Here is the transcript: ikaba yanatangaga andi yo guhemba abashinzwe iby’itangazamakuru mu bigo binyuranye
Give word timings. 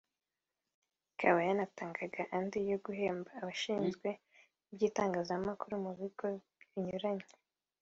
ikaba 1.11 1.39
yanatangaga 1.47 2.21
andi 2.37 2.59
yo 2.71 2.77
guhemba 2.85 3.29
abashinzwe 3.39 4.09
iby’itangazamakuru 4.71 5.73
mu 5.85 5.91
bigo 5.99 6.27
binyuranye 6.59 7.31